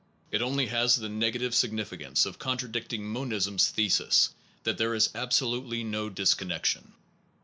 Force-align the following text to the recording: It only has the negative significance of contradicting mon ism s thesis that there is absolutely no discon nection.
It 0.31 0.41
only 0.41 0.65
has 0.65 0.95
the 0.95 1.09
negative 1.09 1.53
significance 1.53 2.25
of 2.25 2.39
contradicting 2.39 3.05
mon 3.05 3.31
ism 3.31 3.53
s 3.53 3.69
thesis 3.69 4.29
that 4.63 4.79
there 4.79 4.95
is 4.95 5.11
absolutely 5.13 5.83
no 5.83 6.09
discon 6.09 6.47
nection. 6.47 6.83